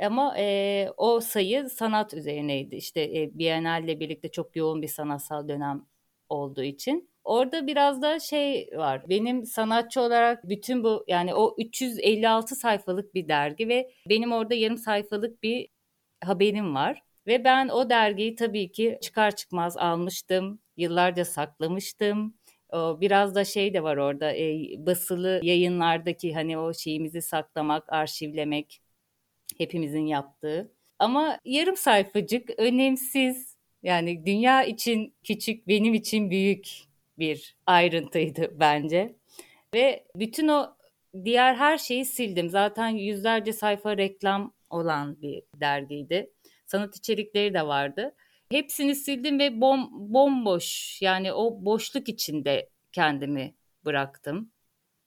Ama 0.02 0.38
e, 0.38 0.88
o 0.98 1.20
sayı 1.20 1.70
sanat 1.70 2.14
üzerineydi. 2.14 2.75
İşte 2.75 3.02
e, 3.02 3.30
Biennale 3.38 4.00
birlikte 4.00 4.32
çok 4.32 4.56
yoğun 4.56 4.82
bir 4.82 4.88
sanatsal 4.88 5.48
dönem 5.48 5.86
olduğu 6.30 6.64
için. 6.64 7.10
Orada 7.24 7.68
biraz 7.68 8.02
da 8.02 8.20
şey 8.20 8.70
var. 8.75 9.10
Benim 9.10 9.46
sanatçı 9.46 10.02
olarak 10.02 10.50
bütün 10.50 10.84
bu 10.84 11.06
yani 11.08 11.36
o 11.36 11.56
356 11.58 12.56
sayfalık 12.56 13.16
bir 13.16 13.28
dergi 13.28 13.68
ve 13.68 13.92
benim 14.10 14.32
orada 14.32 14.54
yarım 14.54 14.78
sayfalık 14.78 15.44
bir 15.44 15.68
haberim 16.24 16.75
var. 16.75 17.02
Ve 17.28 17.44
ben 17.44 17.70
o 17.70 17.90
dergiyi 17.90 18.36
tabii 18.36 18.72
ki 18.72 18.98
çıkar 19.02 19.36
çıkmaz 19.36 19.78
almıştım. 19.78 20.60
Yıllarca 20.78 21.25
saklamıştım. 21.25 22.36
Biraz 22.74 23.36
da 23.36 23.46
şey 23.46 23.74
de 23.74 23.84
var 23.84 23.98
orada 23.98 24.34
e, 24.34 24.66
basılı 24.78 25.40
yayınlardaki 25.44 26.34
hani 26.34 26.58
o 26.58 26.74
şeyimizi 26.74 27.22
saklamak, 27.22 27.94
arşivlemek 27.94 28.82
hepimizin 29.58 30.06
yaptığı. 30.06 30.72
Ama 31.00 31.40
yarım 31.46 31.78
sayfacık 31.78 32.50
önemsiz 32.58 33.56
yani 33.84 34.26
dünya 34.26 34.64
için 34.64 35.14
küçük 35.24 35.68
benim 35.68 35.94
için 35.94 36.30
büyük 36.30 36.68
bir 37.20 37.58
ayrıntıydı 37.66 38.60
bence. 38.60 39.16
Ve 39.74 40.06
bütün 40.16 40.48
o 40.48 40.76
diğer 41.26 41.56
her 41.56 41.78
şeyi 41.78 42.06
sildim. 42.06 42.50
Zaten 42.50 42.90
yüzlerce 42.90 43.54
sayfa 43.54 43.98
reklam 43.98 44.54
olan 44.70 45.22
bir 45.22 45.44
dergiydi. 45.56 46.32
Sanat 46.66 46.96
içerikleri 46.96 47.54
de 47.54 47.68
vardı. 47.68 48.16
Hepsini 48.52 48.96
sildim 48.96 49.40
ve 49.40 49.62
bom 49.62 49.90
bomboş 49.92 50.98
yani 51.02 51.34
o 51.34 51.66
boşluk 51.66 52.10
içinde 52.10 52.70
kendimi 52.92 53.56
bıraktım. 53.86 54.52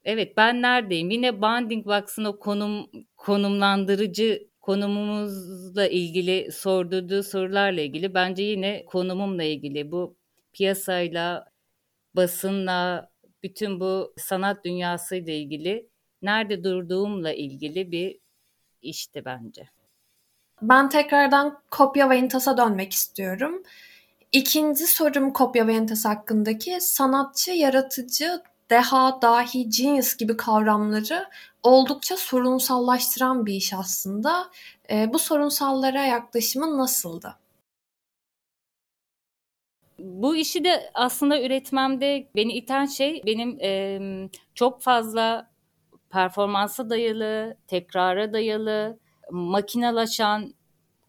Evet 0.04 0.36
ben 0.36 0.62
neredeyim? 0.62 1.10
Yine 1.10 1.42
Bounding 1.42 1.86
Box'ın 1.86 2.24
o 2.24 2.38
konum 2.38 2.90
konumlandırıcı 3.16 4.48
konumumuzla 4.60 5.86
ilgili 5.86 6.52
sordurduğu 6.52 7.22
sorularla 7.22 7.80
ilgili 7.80 8.14
bence 8.14 8.42
yine 8.42 8.84
konumumla 8.86 9.42
ilgili 9.42 9.90
bu 9.92 10.16
piyasayla, 10.52 11.44
basınla, 12.16 13.10
bütün 13.42 13.80
bu 13.80 14.14
sanat 14.16 14.64
dünyasıyla 14.64 15.32
ilgili 15.32 15.88
nerede 16.22 16.64
durduğumla 16.64 17.32
ilgili 17.32 17.92
bir 17.92 18.18
işti 18.82 19.24
bence. 19.24 19.68
Ben 20.62 20.88
tekrardan 20.88 21.62
kopya 21.70 22.10
ve 22.10 22.18
intasa 22.18 22.56
dönmek 22.56 22.92
istiyorum. 22.92 23.62
İkinci 24.32 24.86
sorum 24.86 25.32
kopya 25.32 25.66
ve 25.66 25.74
intas 25.74 26.04
hakkındaki 26.04 26.80
sanatçı, 26.80 27.50
yaratıcı, 27.50 28.42
deha, 28.70 29.22
dahi, 29.22 29.68
genius 29.68 30.16
gibi 30.16 30.36
kavramları 30.36 31.28
oldukça 31.62 32.16
sorunsallaştıran 32.16 33.46
bir 33.46 33.54
iş 33.54 33.72
aslında. 33.72 34.50
E, 34.90 35.12
bu 35.12 35.18
sorunsallara 35.18 36.04
yaklaşımın 36.04 36.78
nasıldı? 36.78 37.36
Bu 39.98 40.36
işi 40.36 40.64
de 40.64 40.90
aslında 40.94 41.42
üretmemde 41.42 42.28
beni 42.36 42.52
iten 42.52 42.86
şey 42.86 43.22
benim 43.26 43.58
e, 43.60 44.00
çok 44.54 44.82
fazla 44.82 45.50
performansa 46.10 46.90
dayalı, 46.90 47.56
tekrara 47.66 48.32
dayalı, 48.32 48.98
makinalaşan, 49.30 50.54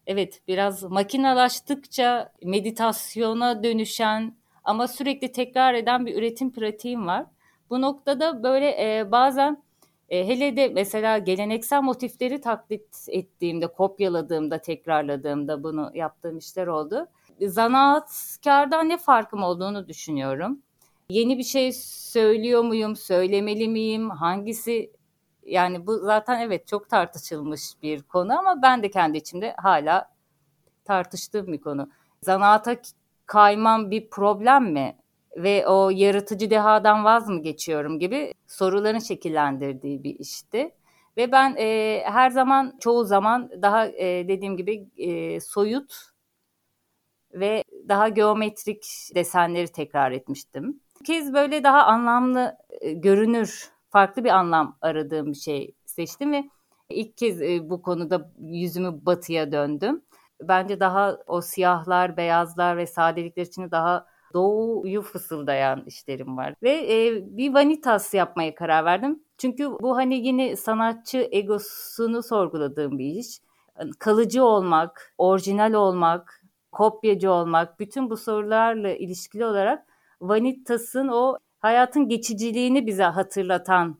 evet 0.06 0.42
biraz 0.48 0.82
makinalaştıkça 0.82 2.32
meditasyona 2.44 3.64
dönüşen 3.64 4.36
ama 4.64 4.88
sürekli 4.88 5.32
tekrar 5.32 5.74
eden 5.74 6.06
bir 6.06 6.16
üretim 6.16 6.52
pratiğim 6.52 7.06
var. 7.06 7.26
Bu 7.70 7.80
noktada 7.80 8.42
böyle 8.42 8.98
e, 8.98 9.12
bazen 9.12 9.62
e, 10.08 10.28
hele 10.28 10.56
de 10.56 10.68
mesela 10.68 11.18
geleneksel 11.18 11.82
motifleri 11.82 12.40
taklit 12.40 13.06
ettiğimde, 13.08 13.66
kopyaladığımda, 13.66 14.58
tekrarladığımda 14.58 15.62
bunu 15.62 15.90
yaptığım 15.94 16.38
işler 16.38 16.66
oldu. 16.66 17.06
Zanaatkardan 17.40 18.88
ne 18.88 18.98
farkım 18.98 19.42
olduğunu 19.42 19.88
düşünüyorum. 19.88 20.62
Yeni 21.08 21.38
bir 21.38 21.42
şey 21.42 21.72
söylüyor 22.12 22.62
muyum, 22.62 22.96
söylemeli 22.96 23.68
miyim, 23.68 24.10
hangisi 24.10 24.92
yani 25.46 25.86
bu 25.86 25.98
zaten 25.98 26.40
evet 26.40 26.66
çok 26.66 26.88
tartışılmış 26.88 27.62
bir 27.82 28.02
konu 28.02 28.38
ama 28.38 28.62
ben 28.62 28.82
de 28.82 28.90
kendi 28.90 29.18
içimde 29.18 29.54
hala 29.58 30.10
tartıştığım 30.84 31.46
bir 31.46 31.60
konu. 31.60 31.90
Zanaata 32.22 32.76
kaymam 33.26 33.90
bir 33.90 34.10
problem 34.10 34.72
mi? 34.72 34.96
Ve 35.36 35.66
o 35.66 35.90
yaratıcı 35.90 36.50
dehadan 36.50 37.04
vaz 37.04 37.28
mı 37.28 37.42
geçiyorum 37.42 37.98
gibi 37.98 38.34
soruların 38.46 38.98
şekillendirdiği 38.98 40.04
bir 40.04 40.18
işti. 40.18 40.72
Ve 41.16 41.32
ben 41.32 41.56
e, 41.58 42.02
her 42.04 42.30
zaman 42.30 42.76
çoğu 42.80 43.04
zaman 43.04 43.50
daha 43.62 43.86
e, 43.86 44.28
dediğim 44.28 44.56
gibi 44.56 44.88
e, 44.96 45.40
soyut 45.40 45.94
ve 47.32 47.64
daha 47.88 48.08
geometrik 48.08 48.84
desenleri 49.14 49.68
tekrar 49.68 50.12
etmiştim. 50.12 50.80
Bir 51.00 51.04
kez 51.04 51.32
böyle 51.32 51.64
daha 51.64 51.82
anlamlı 51.82 52.56
e, 52.80 52.92
görünür, 52.92 53.70
farklı 53.90 54.24
bir 54.24 54.30
anlam 54.30 54.78
aradığım 54.80 55.26
bir 55.26 55.36
şey 55.36 55.74
seçtim 55.84 56.32
ve 56.32 56.44
ilk 56.88 57.16
kez 57.16 57.42
e, 57.42 57.70
bu 57.70 57.82
konuda 57.82 58.32
yüzümü 58.38 59.06
batıya 59.06 59.52
döndüm. 59.52 60.02
Bence 60.42 60.80
daha 60.80 61.18
o 61.26 61.40
siyahlar, 61.40 62.16
beyazlar 62.16 62.76
ve 62.76 62.86
sadelikler 62.86 63.42
için 63.42 63.70
daha 63.70 64.06
doğuyu 64.34 65.02
fısıldayan 65.02 65.84
işlerim 65.86 66.36
var. 66.36 66.54
Ve 66.62 66.70
e, 66.70 67.22
bir 67.36 67.54
vanitas 67.54 68.14
yapmaya 68.14 68.54
karar 68.54 68.84
verdim. 68.84 69.22
Çünkü 69.38 69.70
bu 69.80 69.96
hani 69.96 70.26
yine 70.26 70.56
sanatçı 70.56 71.28
egosunu 71.32 72.22
sorguladığım 72.22 72.98
bir 72.98 73.04
iş. 73.04 73.40
Kalıcı 73.98 74.44
olmak, 74.44 75.14
orijinal 75.18 75.72
olmak, 75.72 76.42
kopyacı 76.72 77.32
olmak, 77.32 77.80
bütün 77.80 78.10
bu 78.10 78.16
sorularla 78.16 78.90
ilişkili 78.90 79.44
olarak 79.44 79.86
Vanitas'ın 80.20 81.08
o 81.08 81.38
hayatın 81.58 82.08
geçiciliğini 82.08 82.86
bize 82.86 83.04
hatırlatan 83.04 83.98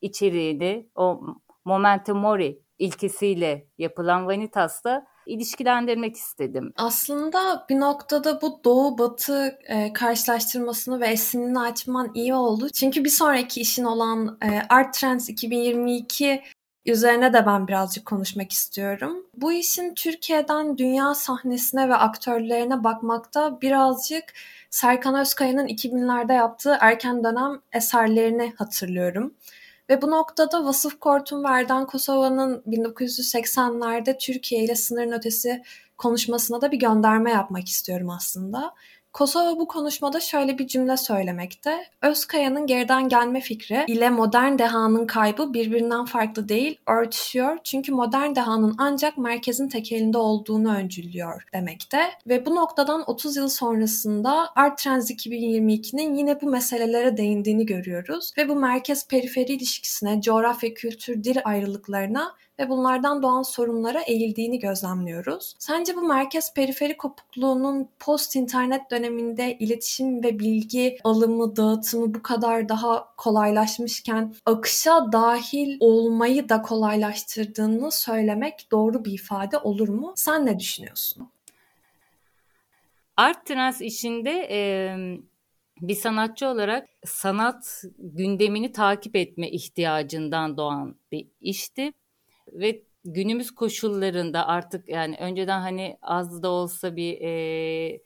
içeriğini, 0.00 0.88
o 0.94 1.20
momentum 1.64 2.18
mori 2.18 2.62
ilkesiyle 2.78 3.66
yapılan 3.78 4.26
Vanitas'la 4.26 5.06
ilişkilendirmek 5.26 6.16
istedim. 6.16 6.72
Aslında 6.76 7.66
bir 7.68 7.80
noktada 7.80 8.42
bu 8.42 8.60
doğu 8.64 8.98
batı 8.98 9.58
e, 9.68 9.92
karşılaştırmasını 9.92 11.00
ve 11.00 11.06
esinini 11.06 11.60
açman 11.60 12.10
iyi 12.14 12.34
oldu. 12.34 12.68
Çünkü 12.70 13.04
bir 13.04 13.10
sonraki 13.10 13.60
işin 13.60 13.84
olan 13.84 14.38
e, 14.42 14.62
Art 14.68 14.94
Trends 14.94 15.28
2022 15.28 16.42
üzerine 16.86 17.32
de 17.32 17.46
ben 17.46 17.68
birazcık 17.68 18.06
konuşmak 18.06 18.52
istiyorum. 18.52 19.26
Bu 19.36 19.52
işin 19.52 19.94
Türkiye'den 19.94 20.78
dünya 20.78 21.14
sahnesine 21.14 21.88
ve 21.88 21.94
aktörlerine 21.94 22.84
bakmakta 22.84 23.60
birazcık 23.60 24.24
Serkan 24.70 25.14
Özkaya'nın 25.14 25.66
2000'lerde 25.66 26.32
yaptığı 26.32 26.76
erken 26.80 27.24
dönem 27.24 27.60
eserlerini 27.72 28.52
hatırlıyorum. 28.56 29.34
Ve 29.90 30.02
bu 30.02 30.10
noktada 30.10 30.64
Vasıf 30.64 31.00
Kortun 31.00 31.44
Verdan 31.44 31.86
Kosova'nın 31.86 32.62
1980'lerde 32.66 34.18
Türkiye 34.18 34.64
ile 34.64 34.74
sınırın 34.74 35.12
ötesi 35.12 35.62
konuşmasına 35.98 36.60
da 36.60 36.72
bir 36.72 36.78
gönderme 36.78 37.30
yapmak 37.30 37.68
istiyorum 37.68 38.10
aslında. 38.10 38.74
Kosova 39.16 39.58
bu 39.58 39.68
konuşmada 39.68 40.20
şöyle 40.20 40.58
bir 40.58 40.66
cümle 40.66 40.96
söylemekte. 40.96 41.86
Özkaya'nın 42.02 42.66
geriden 42.66 43.08
gelme 43.08 43.40
fikri 43.40 43.84
ile 43.88 44.10
modern 44.10 44.58
dehanın 44.58 45.06
kaybı 45.06 45.54
birbirinden 45.54 46.04
farklı 46.04 46.48
değil, 46.48 46.78
örtüşüyor. 46.86 47.58
Çünkü 47.64 47.92
modern 47.92 48.34
dehanın 48.34 48.74
ancak 48.78 49.18
merkezin 49.18 49.68
tek 49.68 49.92
elinde 49.92 50.18
olduğunu 50.18 50.74
öncüllüyor 50.76 51.42
demekte. 51.52 51.98
Ve 52.26 52.46
bu 52.46 52.54
noktadan 52.54 53.04
30 53.10 53.36
yıl 53.36 53.48
sonrasında 53.48 54.48
Art 54.56 54.78
Trends 54.78 55.10
2022'nin 55.10 56.14
yine 56.14 56.40
bu 56.40 56.46
meselelere 56.46 57.16
değindiğini 57.16 57.66
görüyoruz. 57.66 58.32
Ve 58.38 58.48
bu 58.48 58.52
merkez-periferi 58.52 59.52
ilişkisine, 59.52 60.20
coğrafya, 60.20 60.74
kültür, 60.74 61.24
dil 61.24 61.36
ayrılıklarına 61.44 62.34
ve 62.58 62.68
bunlardan 62.68 63.22
doğan 63.22 63.42
sorunlara 63.42 64.00
eğildiğini 64.00 64.58
gözlemliyoruz. 64.58 65.54
Sence 65.58 65.96
bu 65.96 66.02
merkez 66.02 66.54
periferi 66.54 66.96
kopukluğunun 66.96 67.88
post 67.98 68.36
internet 68.36 68.90
döneminde 68.90 69.56
iletişim 69.58 70.24
ve 70.24 70.38
bilgi 70.38 70.98
alımı, 71.04 71.56
dağıtımı 71.56 72.14
bu 72.14 72.22
kadar 72.22 72.68
daha 72.68 73.16
kolaylaşmışken 73.16 74.34
akışa 74.46 75.12
dahil 75.12 75.76
olmayı 75.80 76.48
da 76.48 76.62
kolaylaştırdığını 76.62 77.92
söylemek 77.92 78.68
doğru 78.72 79.04
bir 79.04 79.12
ifade 79.12 79.58
olur 79.58 79.88
mu? 79.88 80.12
Sen 80.16 80.46
ne 80.46 80.58
düşünüyorsun? 80.58 81.28
Art 83.16 83.46
Trans 83.46 83.80
işinde 83.80 84.48
e, 84.50 84.58
bir 85.80 85.94
sanatçı 85.94 86.48
olarak 86.48 86.88
sanat 87.04 87.84
gündemini 87.98 88.72
takip 88.72 89.16
etme 89.16 89.50
ihtiyacından 89.50 90.56
doğan 90.56 90.96
bir 91.12 91.26
işti 91.40 91.92
ve 92.52 92.82
günümüz 93.04 93.50
koşullarında 93.50 94.46
artık 94.46 94.88
yani 94.88 95.16
önceden 95.20 95.60
hani 95.60 95.98
az 96.02 96.42
da 96.42 96.48
olsa 96.50 96.96
bir 96.96 97.20
e, 97.20 98.00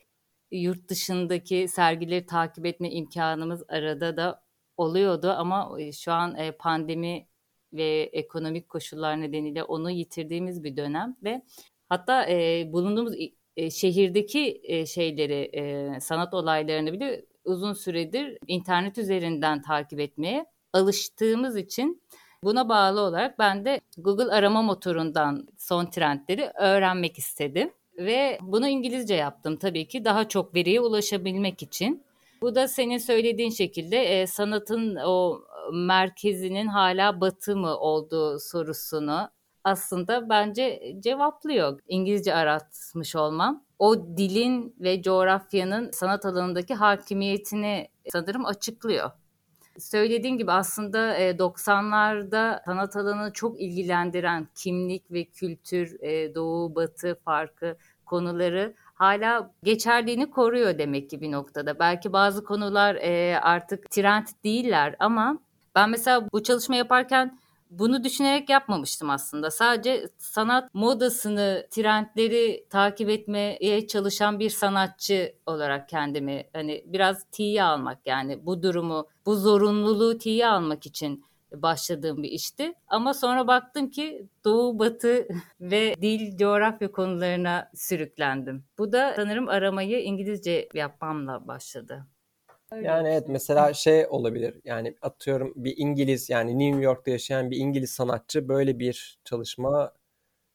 yurt 0.50 0.88
dışındaki 0.88 1.68
sergileri 1.68 2.26
takip 2.26 2.66
etme 2.66 2.90
imkanımız 2.90 3.64
arada 3.68 4.16
da 4.16 4.42
oluyordu. 4.76 5.30
Ama 5.30 5.78
şu 5.92 6.12
an 6.12 6.36
e, 6.36 6.52
pandemi 6.52 7.26
ve 7.72 8.10
ekonomik 8.12 8.68
koşullar 8.68 9.20
nedeniyle 9.20 9.64
onu 9.64 9.90
yitirdiğimiz 9.90 10.64
bir 10.64 10.76
dönem 10.76 11.16
ve 11.24 11.42
hatta 11.88 12.26
e, 12.30 12.64
bulunduğumuz 12.72 13.14
e, 13.56 13.70
şehirdeki 13.70 14.60
e, 14.64 14.86
şeyleri 14.86 15.50
e, 15.52 16.00
sanat 16.00 16.34
olaylarını 16.34 16.92
bile 16.92 17.24
uzun 17.44 17.72
süredir 17.72 18.38
internet 18.46 18.98
üzerinden 18.98 19.62
takip 19.62 20.00
etmeye 20.00 20.46
alıştığımız 20.72 21.56
için 21.56 22.02
Buna 22.44 22.68
bağlı 22.68 23.00
olarak 23.00 23.38
ben 23.38 23.64
de 23.64 23.80
Google 23.98 24.32
arama 24.32 24.62
motorundan 24.62 25.46
son 25.58 25.86
trendleri 25.86 26.52
öğrenmek 26.58 27.18
istedim. 27.18 27.72
Ve 27.98 28.38
bunu 28.42 28.68
İngilizce 28.68 29.14
yaptım 29.14 29.56
tabii 29.56 29.88
ki 29.88 30.04
daha 30.04 30.28
çok 30.28 30.54
veriye 30.54 30.80
ulaşabilmek 30.80 31.62
için. 31.62 32.04
Bu 32.42 32.54
da 32.54 32.68
senin 32.68 32.98
söylediğin 32.98 33.50
şekilde 33.50 34.02
e, 34.02 34.26
sanatın 34.26 34.96
o 34.96 35.40
merkezinin 35.72 36.66
hala 36.66 37.20
batı 37.20 37.56
mı 37.56 37.76
olduğu 37.76 38.38
sorusunu 38.38 39.30
aslında 39.64 40.28
bence 40.28 40.96
cevaplıyor 41.00 41.80
İngilizce 41.88 42.34
aratmış 42.34 43.16
olmam. 43.16 43.64
O 43.78 44.16
dilin 44.16 44.74
ve 44.80 45.02
coğrafyanın 45.02 45.90
sanat 45.90 46.26
alanındaki 46.26 46.74
hakimiyetini 46.74 47.88
sanırım 48.12 48.44
açıklıyor. 48.44 49.10
Söylediğin 49.80 50.38
gibi 50.38 50.52
aslında 50.52 51.18
90'larda 51.18 52.64
sanat 52.64 52.96
alanını 52.96 53.32
çok 53.32 53.60
ilgilendiren 53.60 54.48
kimlik 54.54 55.12
ve 55.12 55.24
kültür, 55.24 56.00
doğu 56.34 56.74
batı 56.74 57.18
farkı 57.24 57.76
konuları 58.06 58.74
hala 58.94 59.50
geçerliğini 59.62 60.30
koruyor 60.30 60.78
demek 60.78 61.10
ki 61.10 61.20
bir 61.20 61.32
noktada. 61.32 61.78
Belki 61.78 62.12
bazı 62.12 62.44
konular 62.44 62.94
artık 63.42 63.90
trend 63.90 64.26
değiller 64.44 64.96
ama 64.98 65.38
Ben 65.74 65.90
mesela 65.90 66.28
bu 66.32 66.42
çalışma 66.42 66.76
yaparken 66.76 67.38
bunu 67.70 68.04
düşünerek 68.04 68.48
yapmamıştım 68.48 69.10
aslında. 69.10 69.50
Sadece 69.50 70.08
sanat 70.18 70.74
modasını, 70.74 71.66
trendleri 71.70 72.66
takip 72.70 73.10
etmeye 73.10 73.86
çalışan 73.86 74.38
bir 74.38 74.50
sanatçı 74.50 75.34
olarak 75.46 75.88
kendimi 75.88 76.44
hani 76.52 76.84
biraz 76.86 77.24
tiye 77.32 77.62
almak 77.62 77.98
yani 78.06 78.46
bu 78.46 78.62
durumu, 78.62 79.06
bu 79.26 79.36
zorunluluğu 79.36 80.18
tiye 80.18 80.46
almak 80.46 80.86
için 80.86 81.24
başladığım 81.52 82.22
bir 82.22 82.28
işti. 82.28 82.74
Ama 82.88 83.14
sonra 83.14 83.46
baktım 83.46 83.90
ki 83.90 84.26
doğu, 84.44 84.78
batı 84.78 85.28
ve 85.60 85.94
dil, 86.00 86.36
coğrafya 86.36 86.92
konularına 86.92 87.70
sürüklendim. 87.74 88.64
Bu 88.78 88.92
da 88.92 89.12
sanırım 89.16 89.48
aramayı 89.48 90.02
İngilizce 90.02 90.68
yapmamla 90.74 91.46
başladı. 91.48 92.06
Yani 92.82 93.08
evet 93.08 93.24
mesela 93.28 93.74
şey 93.74 94.06
olabilir 94.10 94.54
yani 94.64 94.96
atıyorum 95.02 95.52
bir 95.56 95.74
İngiliz 95.76 96.30
yani 96.30 96.58
New 96.58 96.82
York'ta 96.84 97.10
yaşayan 97.10 97.50
bir 97.50 97.56
İngiliz 97.56 97.90
sanatçı 97.90 98.48
böyle 98.48 98.78
bir 98.78 99.18
çalışma 99.24 99.92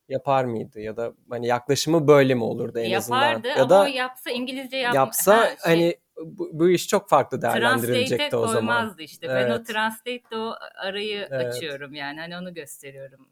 yapar 0.10 0.46
mıydı 0.46 0.80
ya 0.80 0.98
da 0.98 1.14
hani 1.30 1.48
yaklaşımı 1.48 2.08
böyle 2.08 2.36
mi 2.36 2.44
olurdu 2.44 2.80
en 2.80 2.90
Yapardı 2.90 3.48
azından 3.48 3.58
ya 3.58 3.70
da 3.70 3.88
yapsa 3.88 4.32
İngilizce 4.32 4.78
yapma. 4.78 5.00
yapsa 5.00 5.38
Ha, 5.38 5.48
şey, 5.48 5.56
hani 5.62 5.96
bu, 6.18 6.50
bu 6.54 6.70
iş 6.70 6.88
çok 6.88 7.10
farklı 7.10 7.40
translate'e 7.42 7.62
değerlendirilecekti 7.62 8.36
o 8.36 8.48
zaman. 8.48 8.76
koymazdı 8.78 9.02
işte. 9.02 9.28
Ben 9.28 9.50
o 9.50 9.54
Evet. 9.54 9.68
translate'de 9.68 10.38
o 10.38 10.54
arayı 10.76 11.28
Evet. 11.32 11.54
açıyorum 11.54 11.94
yani 11.96 12.20
hani 12.20 12.38
onu 12.38 12.54
gösteriyorum. 12.54 13.28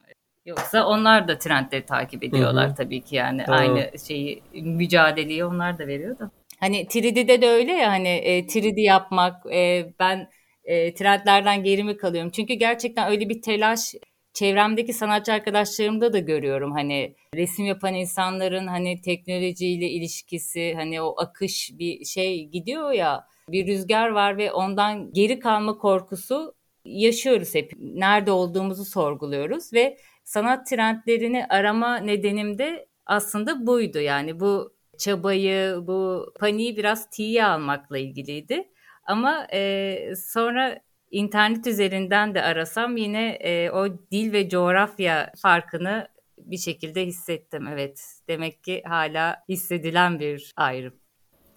Yoksa 0.46 0.86
onlar 0.88 1.28
da 1.28 1.38
trendleri 1.38 1.86
takip 1.86 2.24
ediyorlar 2.24 2.68
Hı 2.68 2.72
hı. 2.72 2.76
tabii 2.76 3.02
ki 3.02 3.16
yani 3.16 3.44
Doğru. 3.48 3.56
aynı 3.56 4.00
şeyi 4.08 4.44
mücadeleyi 4.54 5.46
onlar 5.46 5.80
da 5.80 5.88
veriyor 5.88 6.20
da. 6.20 6.32
Hani 6.64 6.86
3D'de 6.86 7.42
de 7.42 7.50
öyle 7.50 7.72
ya 7.72 7.92
hani 7.92 8.08
e, 8.08 8.40
3D 8.40 8.82
yapmak 8.82 9.54
e, 9.54 9.86
ben 10.00 10.30
e, 10.64 10.94
trendlerden 10.94 11.64
geri 11.64 11.84
mi 11.84 11.98
kalıyorum? 11.98 12.32
Çünkü 12.32 12.54
gerçekten 12.54 13.12
öyle 13.12 13.30
bir 13.30 13.42
telaş 13.42 13.94
çevremdeki 14.34 14.94
sanatçı 14.94 15.34
arkadaşlarımda 15.34 16.14
da 16.14 16.20
görüyorum 16.20 16.72
hani 16.72 17.16
resim 17.36 17.66
yapan 17.66 17.94
insanların 17.94 18.68
hani 18.68 19.02
teknolojiyle 19.02 19.90
ilişkisi 19.90 20.74
hani 20.76 21.02
o 21.02 21.16
akış 21.18 21.72
bir 21.80 22.06
şey 22.06 22.46
gidiyor 22.46 22.92
ya 22.92 23.28
bir 23.50 23.68
rüzgar 23.68 24.10
var 24.10 24.38
ve 24.38 24.52
ondan 24.52 25.12
geri 25.14 25.40
kalma 25.40 25.78
korkusu 25.78 26.56
yaşıyoruz 26.86 27.56
hep. 27.56 27.72
Nerede 27.80 28.32
olduğumuzu 28.32 28.86
sorguluyoruz 28.86 29.74
ve 29.74 29.98
sanat 30.24 30.68
trendlerini 30.68 31.46
arama 31.50 31.98
nedenim 31.98 32.58
de 32.58 32.88
aslında 33.06 33.68
buydu. 33.68 34.00
Yani 34.00 34.40
bu 34.40 34.73
çabayı, 34.98 35.80
bu 35.88 36.32
paniği 36.40 36.78
biraz 36.78 37.10
tiye 37.10 37.46
almakla 37.46 37.98
ilgiliydi. 37.98 38.70
Ama 39.04 39.48
e, 39.54 40.14
sonra 40.16 40.80
internet 41.12 41.68
üzerinden 41.68 42.36
de 42.36 42.42
arasam 42.42 42.98
yine 42.98 43.30
e, 43.30 43.72
o 43.72 43.88
dil 44.12 44.34
ve 44.34 44.50
coğrafya 44.50 45.32
farkını 45.38 46.08
bir 46.38 46.58
şekilde 46.58 47.06
hissettim. 47.06 47.68
Evet, 47.68 48.04
demek 48.28 48.64
ki 48.64 48.84
hala 48.88 49.44
hissedilen 49.50 50.20
bir 50.20 50.54
ayrım. 50.58 50.94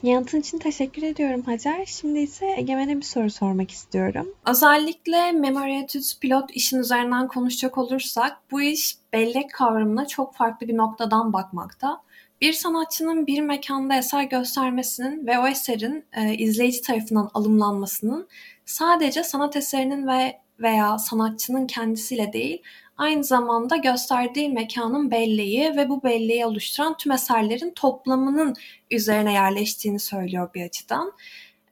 Yanıtın 0.02 0.40
için 0.40 0.58
teşekkür 0.58 1.02
ediyorum 1.02 1.42
Hacer. 1.42 1.84
Şimdi 1.86 2.18
ise 2.18 2.46
Egemen'e 2.56 2.96
bir 2.96 3.02
soru 3.02 3.30
sormak 3.30 3.70
istiyorum. 3.70 4.34
Özellikle 4.46 5.32
Memory 5.32 5.78
Etudes 5.78 6.20
pilot 6.20 6.50
işin 6.50 6.78
üzerinden 6.78 7.28
konuşacak 7.28 7.78
olursak 7.78 8.38
bu 8.50 8.62
iş 8.62 8.96
bellek 9.12 9.52
kavramına 9.52 10.06
çok 10.06 10.34
farklı 10.34 10.68
bir 10.68 10.76
noktadan 10.76 11.32
bakmakta. 11.32 12.02
Bir 12.40 12.52
sanatçının 12.52 13.26
bir 13.26 13.40
mekanda 13.40 13.96
eser 13.96 14.22
göstermesinin 14.22 15.26
ve 15.26 15.38
o 15.38 15.46
eserin 15.46 16.04
e, 16.12 16.34
izleyici 16.34 16.82
tarafından 16.82 17.30
alımlanmasının 17.34 18.28
sadece 18.64 19.24
sanat 19.24 19.56
eserinin 19.56 20.06
ve 20.06 20.40
veya 20.60 20.98
sanatçının 20.98 21.66
kendisiyle 21.66 22.32
değil, 22.32 22.62
aynı 22.98 23.24
zamanda 23.24 23.76
gösterdiği 23.76 24.48
mekanın 24.48 25.10
belleği 25.10 25.76
ve 25.76 25.88
bu 25.88 26.02
belleği 26.02 26.46
oluşturan 26.46 26.96
tüm 26.96 27.12
eserlerin 27.12 27.70
toplamının 27.70 28.54
üzerine 28.90 29.32
yerleştiğini 29.32 30.00
söylüyor 30.00 30.54
bir 30.54 30.64
açıdan. 30.64 31.12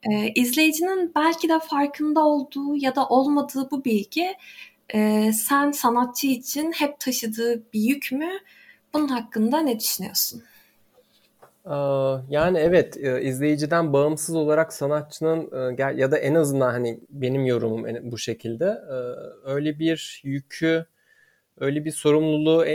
Ee, 0.03 0.31
izleyicinin 0.35 1.11
belki 1.15 1.49
de 1.49 1.59
farkında 1.59 2.25
olduğu 2.25 2.75
ya 2.77 2.95
da 2.95 3.07
olmadığı 3.07 3.71
bu 3.71 3.85
bilgi 3.85 4.35
e, 4.93 5.31
sen 5.33 5.71
sanatçı 5.71 6.27
için 6.27 6.71
hep 6.71 6.99
taşıdığı 6.99 7.63
bir 7.73 7.79
yük 7.79 8.11
mü? 8.11 8.29
Bunun 8.93 9.07
hakkında 9.07 9.59
ne 9.59 9.79
düşünüyorsun? 9.79 10.43
Aa, 11.65 12.21
Yani 12.29 12.57
evet 12.57 12.97
e, 12.97 13.21
izleyiciden 13.21 13.93
bağımsız 13.93 14.35
olarak 14.35 14.73
sanatçının 14.73 15.49
e, 15.77 15.83
ya 15.95 16.11
da 16.11 16.17
en 16.17 16.35
azından 16.35 16.71
hani 16.71 16.99
benim 17.09 17.45
yorumum 17.45 17.85
bu 18.11 18.17
şekilde 18.17 18.65
e, 18.65 18.95
öyle 19.51 19.79
bir 19.79 20.21
yükü 20.23 20.85
öyle 21.59 21.85
bir 21.85 21.91
sorumluluğu 21.91 22.65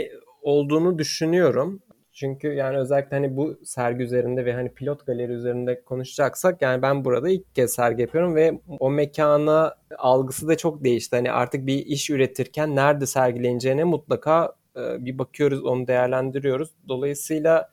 olduğunu 0.41 0.99
düşünüyorum. 0.99 1.81
Çünkü 2.13 2.47
yani 2.47 2.77
özellikle 2.77 3.17
hani 3.17 3.37
bu 3.37 3.59
sergi 3.65 4.03
üzerinde 4.03 4.45
ve 4.45 4.53
hani 4.53 4.73
pilot 4.73 5.05
galeri 5.05 5.31
üzerinde 5.31 5.83
konuşacaksak 5.83 6.61
yani 6.61 6.81
ben 6.81 7.05
burada 7.05 7.29
ilk 7.29 7.55
kez 7.55 7.73
sergi 7.73 8.01
yapıyorum 8.01 8.35
ve 8.35 8.61
o 8.79 8.89
mekana 8.91 9.75
algısı 9.97 10.47
da 10.47 10.57
çok 10.57 10.83
değişti. 10.83 11.15
Hani 11.15 11.31
artık 11.31 11.67
bir 11.67 11.85
iş 11.85 12.09
üretirken 12.09 12.75
nerede 12.75 13.05
sergileneceğine 13.05 13.83
mutlaka 13.83 14.53
bir 14.77 15.17
bakıyoruz, 15.17 15.63
onu 15.65 15.87
değerlendiriyoruz. 15.87 16.69
Dolayısıyla 16.89 17.69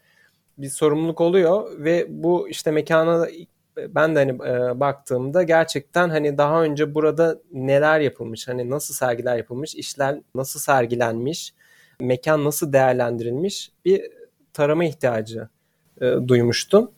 bir 0.58 0.68
sorumluluk 0.68 1.20
oluyor 1.20 1.84
ve 1.84 2.06
bu 2.08 2.48
işte 2.48 2.70
mekana 2.70 3.28
ben 3.88 4.14
de 4.14 4.18
hani 4.18 4.30
e, 4.30 4.80
baktığımda 4.80 5.42
gerçekten 5.42 6.08
hani 6.08 6.38
daha 6.38 6.62
önce 6.62 6.94
burada 6.94 7.38
neler 7.52 8.00
yapılmış, 8.00 8.48
hani 8.48 8.70
nasıl 8.70 8.94
sergiler 8.94 9.36
yapılmış, 9.36 9.74
işler 9.74 10.20
nasıl 10.34 10.60
sergilenmiş, 10.60 11.54
mekan 12.00 12.44
nasıl 12.44 12.72
değerlendirilmiş 12.72 13.72
bir 13.84 14.10
tarama 14.52 14.84
ihtiyacı 14.84 15.48
e, 16.00 16.06
duymuştum. 16.28 16.90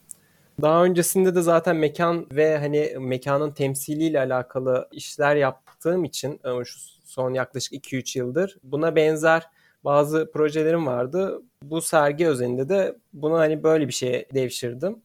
Daha 0.63 0.85
öncesinde 0.85 1.35
de 1.35 1.43
zaten 1.43 1.77
mekan 1.77 2.27
ve 2.33 2.59
hani 2.59 2.97
mekanın 3.01 3.51
temsiliyle 3.51 4.21
alakalı 4.21 4.89
işler 4.93 5.37
yaptığım 5.37 6.05
için 6.05 6.41
e, 6.45 6.65
şu 6.65 6.79
son 7.05 7.35
yaklaşık 7.35 7.73
2-3 7.73 8.19
yıldır 8.19 8.57
buna 8.63 8.97
benzer 8.97 9.47
bazı 9.85 10.31
projelerim 10.33 10.87
vardı. 10.87 11.43
Bu 11.63 11.81
sergi 11.81 12.29
özelinde 12.29 12.69
de 12.69 12.97
bunu 13.13 13.39
hani 13.39 13.63
böyle 13.63 13.89
bir 13.89 13.93
şeye 13.93 14.27
devşirdim. 14.35 15.03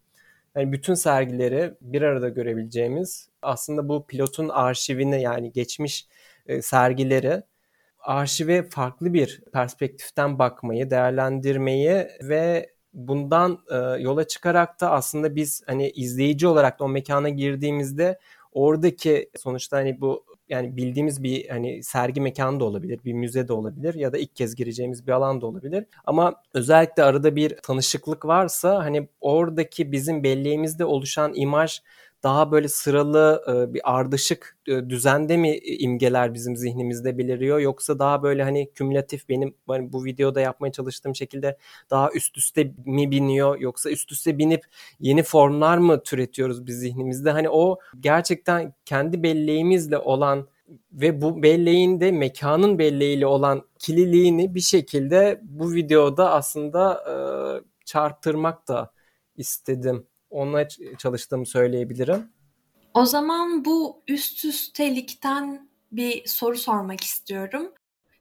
Yani 0.55 0.71
bütün 0.71 0.93
sergileri 0.93 1.73
bir 1.81 2.01
arada 2.01 2.29
görebileceğimiz 2.29 3.29
aslında 3.41 3.89
bu 3.89 4.07
pilotun 4.07 4.49
arşivine 4.49 5.21
yani 5.21 5.51
geçmiş 5.51 6.07
e, 6.47 6.61
sergileri 6.61 7.43
arşive 7.99 8.69
farklı 8.69 9.13
bir 9.13 9.43
perspektiften 9.53 10.39
bakmayı, 10.39 10.89
değerlendirmeyi 10.89 12.07
ve 12.23 12.73
bundan 12.93 13.59
e, 13.71 13.75
yola 14.01 14.27
çıkarak 14.27 14.81
da 14.81 14.91
aslında 14.91 15.35
biz 15.35 15.63
hani 15.67 15.89
izleyici 15.89 16.47
olarak 16.47 16.79
da 16.79 16.83
o 16.83 16.87
mekana 16.89 17.29
girdiğimizde 17.29 18.19
oradaki 18.51 19.29
sonuçta 19.37 19.77
hani 19.77 20.01
bu 20.01 20.25
yani 20.49 20.77
bildiğimiz 20.77 21.23
bir 21.23 21.49
hani 21.49 21.83
sergi 21.83 22.21
mekanı 22.21 22.59
da 22.59 22.65
olabilir, 22.65 22.99
bir 23.05 23.13
müze 23.13 23.47
de 23.47 23.53
olabilir 23.53 23.93
ya 23.93 24.13
da 24.13 24.17
ilk 24.17 24.35
kez 24.35 24.55
gireceğimiz 24.55 25.07
bir 25.07 25.11
alan 25.11 25.41
da 25.41 25.45
olabilir. 25.45 25.85
Ama 26.05 26.35
özellikle 26.53 27.03
arada 27.03 27.35
bir 27.35 27.57
tanışıklık 27.63 28.25
varsa 28.25 28.83
hani 28.83 29.07
oradaki 29.21 29.91
bizim 29.91 30.23
belleğimizde 30.23 30.85
oluşan 30.85 31.33
imaj 31.35 31.81
daha 32.25 32.51
böyle 32.51 32.67
sıralı 32.67 33.43
bir 33.73 33.81
ardışık 33.95 34.57
düzende 34.67 35.37
mi 35.37 35.57
imgeler 35.57 36.33
bizim 36.33 36.55
zihnimizde 36.55 37.17
beliriyor? 37.17 37.59
Yoksa 37.59 37.99
daha 37.99 38.23
böyle 38.23 38.43
hani 38.43 38.71
kümülatif 38.73 39.29
benim 39.29 39.55
hani 39.67 39.93
bu 39.93 40.05
videoda 40.05 40.41
yapmaya 40.41 40.71
çalıştığım 40.71 41.15
şekilde 41.15 41.57
daha 41.89 42.11
üst 42.11 42.37
üste 42.37 42.73
mi 42.85 43.11
biniyor? 43.11 43.59
Yoksa 43.59 43.89
üst 43.89 44.11
üste 44.11 44.37
binip 44.37 44.63
yeni 44.99 45.23
formlar 45.23 45.77
mı 45.77 46.03
türetiyoruz 46.03 46.67
biz 46.67 46.79
zihnimizde? 46.79 47.31
Hani 47.31 47.49
o 47.49 47.79
gerçekten 47.99 48.73
kendi 48.85 49.23
belleğimizle 49.23 49.97
olan 49.97 50.47
ve 50.91 51.21
bu 51.21 51.43
belleğin 51.43 51.99
de 52.01 52.11
mekanın 52.11 52.79
belleğiyle 52.79 53.27
olan 53.27 53.63
kililiğini 53.79 54.55
bir 54.55 54.61
şekilde 54.61 55.39
bu 55.43 55.73
videoda 55.73 56.31
aslında 56.31 57.03
e, 57.09 57.15
çarptırmak 57.85 58.67
da 58.67 58.91
istedim 59.37 60.07
onunla 60.35 60.67
çalıştığımı 60.97 61.45
söyleyebilirim. 61.45 62.29
O 62.93 63.05
zaman 63.05 63.65
bu 63.65 64.01
üst 64.07 64.45
üstelikten 64.45 65.69
bir 65.91 66.27
soru 66.27 66.57
sormak 66.57 67.01
istiyorum. 67.01 67.71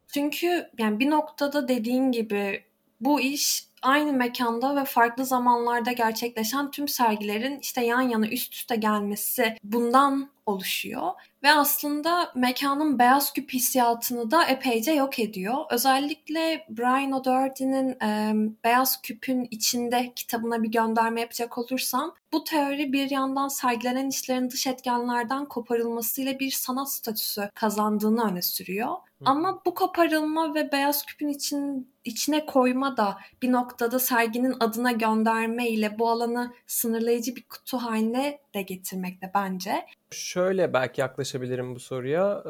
Çünkü 0.09 0.71
yani 0.79 0.99
bir 1.01 1.11
noktada 1.11 1.69
dediğin 1.69 2.13
gibi 2.13 2.65
bu 3.01 3.21
iş 3.21 3.69
aynı 3.83 4.13
mekanda 4.13 4.77
ve 4.77 4.85
farklı 4.85 5.25
zamanlarda 5.25 5.93
gerçekleşen 5.93 6.71
tüm 6.71 6.89
sergilerin 6.89 7.59
işte 7.63 7.85
yan 7.85 8.01
yana 8.01 8.29
üst 8.29 8.55
üste 8.55 8.77
gelmesi 8.77 9.57
bundan 9.65 10.31
oluşuyor. 10.47 11.11
Ve 11.43 11.53
aslında 11.53 12.33
mekanın 12.35 12.99
beyaz 12.99 13.33
küp 13.33 13.53
hissiyatını 13.53 14.31
da 14.31 14.45
epeyce 14.45 14.93
yok 14.93 15.19
ediyor. 15.19 15.55
Özellikle 15.71 16.67
Brian 16.69 17.13
O'Doherty'nin 17.13 17.91
e, 17.91 18.35
Beyaz 18.65 19.03
Küp'ün 19.03 19.49
içinde 19.51 20.13
kitabına 20.17 20.63
bir 20.63 20.69
gönderme 20.69 21.21
yapacak 21.21 21.59
olursam 21.59 22.15
Bu 22.33 22.45
teori 22.45 22.93
bir 22.93 23.11
yandan 23.11 23.49
sergilenen 23.49 24.09
işlerin 24.09 24.51
dış 24.51 24.67
etkenlerden 24.67 25.45
koparılmasıyla 25.45 26.39
bir 26.39 26.51
sanat 26.51 26.93
statüsü 26.93 27.51
kazandığını 27.55 28.31
öne 28.31 28.43
sürüyor. 28.43 28.97
Ama 29.25 29.63
bu 29.67 29.75
koparılma 29.75 30.55
ve 30.55 30.73
beyaz 30.73 31.07
küpün 31.07 31.29
için 31.29 31.89
içine 32.05 32.47
koyma 32.47 32.97
da 32.97 33.19
bir 33.43 33.53
noktada 33.53 33.99
serginin 33.99 34.55
adına 34.61 34.93
gönderme 34.93 35.69
ile 35.69 35.99
bu 35.99 36.11
alanı 36.11 36.55
sınırlayıcı 36.67 37.37
bir 37.37 37.43
kutu 37.43 37.79
haline 37.79 38.44
de 38.55 38.63
getirmekte 38.63 39.31
bence. 39.35 39.87
Şöyle 40.11 40.73
belki 40.73 41.01
yaklaşabilirim 41.01 41.75
bu 41.75 41.81
soruya. 41.81 42.45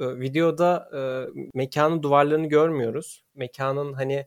Videoda 0.00 0.90
mekanın 1.54 2.02
duvarlarını 2.02 2.46
görmüyoruz. 2.46 3.24
Mekanın 3.34 3.92
hani 3.92 4.26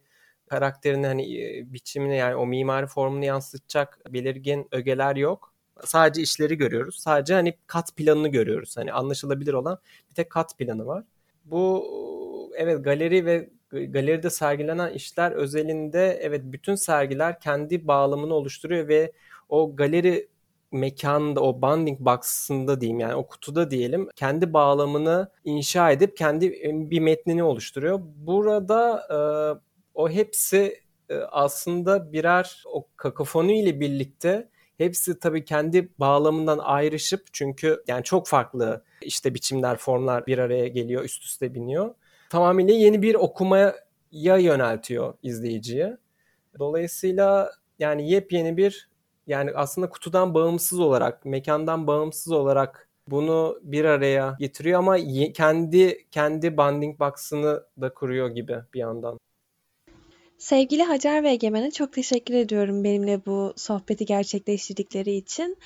karakterini 0.49 1.07
hani 1.07 1.25
biçimini 1.73 2.17
yani 2.17 2.35
o 2.35 2.45
mimari 2.45 2.87
formunu 2.87 3.25
yansıtacak 3.25 3.99
belirgin 4.13 4.67
ögeler 4.71 5.15
yok. 5.15 5.53
Sadece 5.85 6.21
işleri 6.21 6.57
görüyoruz. 6.57 6.95
Sadece 6.99 7.33
hani 7.33 7.53
kat 7.67 7.95
planını 7.95 8.27
görüyoruz. 8.27 8.77
Hani 8.77 8.93
anlaşılabilir 8.93 9.53
olan 9.53 9.79
bir 10.09 10.15
tek 10.15 10.29
kat 10.29 10.57
planı 10.57 10.85
var. 10.85 11.03
Bu 11.45 11.87
evet 12.57 12.85
galeri 12.85 13.25
ve 13.25 13.49
galeride 13.71 14.29
sergilenen 14.29 14.93
işler 14.93 15.31
özelinde 15.31 16.19
evet 16.21 16.41
bütün 16.43 16.75
sergiler 16.75 17.39
kendi 17.39 17.87
bağlamını 17.87 18.33
oluşturuyor 18.33 18.87
ve 18.87 19.11
o 19.49 19.75
galeri 19.75 20.27
mekanında 20.73 21.41
o 21.41 21.61
banding 21.61 21.99
box'ında 21.99 22.81
diyeyim 22.81 22.99
yani 22.99 23.15
o 23.15 23.27
kutuda 23.27 23.71
diyelim 23.71 24.09
kendi 24.15 24.53
bağlamını 24.53 25.29
inşa 25.43 25.91
edip 25.91 26.17
kendi 26.17 26.51
bir 26.91 26.99
metnini 26.99 27.43
oluşturuyor. 27.43 27.99
Burada 28.15 29.07
e, 29.09 29.17
o 29.93 30.09
hepsi 30.09 30.81
e, 31.09 31.15
aslında 31.15 32.13
birer 32.13 32.63
o 32.65 32.87
kakofoni 32.95 33.59
ile 33.59 33.79
birlikte 33.79 34.49
hepsi 34.77 35.19
tabii 35.19 35.45
kendi 35.45 35.89
bağlamından 35.99 36.57
ayrışıp 36.57 37.21
çünkü 37.33 37.83
yani 37.87 38.03
çok 38.03 38.27
farklı 38.27 38.83
işte 39.01 39.33
biçimler, 39.33 39.77
formlar 39.77 40.25
bir 40.27 40.37
araya 40.37 40.67
geliyor, 40.67 41.03
üst 41.03 41.23
üste 41.23 41.53
biniyor. 41.53 41.95
Tamamıyla 42.29 42.73
yeni 42.73 43.01
bir 43.01 43.15
okumaya 43.15 43.75
yöneltiyor 44.11 45.13
izleyiciye. 45.23 45.97
Dolayısıyla 46.59 47.51
yani 47.79 48.11
yepyeni 48.11 48.57
bir 48.57 48.89
yani 49.27 49.51
aslında 49.55 49.89
kutudan 49.89 50.33
bağımsız 50.33 50.79
olarak, 50.79 51.25
mekandan 51.25 51.87
bağımsız 51.87 52.31
olarak 52.31 52.89
bunu 53.07 53.59
bir 53.63 53.85
araya 53.85 54.35
getiriyor 54.39 54.79
ama 54.79 54.97
kendi 55.33 56.07
kendi 56.11 56.57
banding 56.57 56.99
box'ını 56.99 57.63
da 57.81 57.93
kuruyor 57.93 58.29
gibi 58.29 58.55
bir 58.73 58.79
yandan. 58.79 59.19
Sevgili 60.37 60.83
Hacer 60.83 61.23
ve 61.23 61.29
Egemen'e 61.29 61.71
çok 61.71 61.93
teşekkür 61.93 62.33
ediyorum 62.33 62.83
benimle 62.83 63.25
bu 63.25 63.53
sohbeti 63.55 64.05
gerçekleştirdikleri 64.05 65.15
için. 65.15 65.57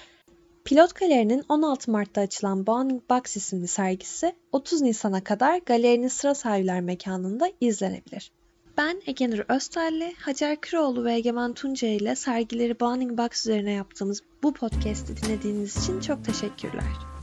Pilot 0.66 0.96
Galeri'nin 0.96 1.44
16 1.50 1.92
Mart'ta 1.92 2.22
açılan 2.22 2.68
Bounding 2.68 3.02
Box 3.10 3.36
isimli 3.36 3.68
sergisi 3.68 4.36
30 4.52 4.82
Nisan'a 4.82 5.24
kadar 5.24 5.58
galerinin 5.58 6.08
sıra 6.08 6.36
sahibiler 6.36 6.82
mekanında 6.82 7.52
izlenebilir. 7.62 8.32
Ben 8.78 9.02
Egenur 9.06 9.40
Öztelli, 9.50 10.14
Hacer 10.20 10.62
Kıroğlu 10.62 11.06
ve 11.06 11.14
Egemen 11.14 11.54
Tunca 11.54 11.88
ile 11.88 12.16
sergileri 12.16 12.80
Bounding 12.80 13.18
Box 13.18 13.46
üzerine 13.46 13.72
yaptığımız 13.72 14.22
bu 14.44 14.54
podcast'i 14.54 15.18
dinlediğiniz 15.18 15.78
için 15.78 16.00
çok 16.00 16.26
teşekkürler. 16.26 17.17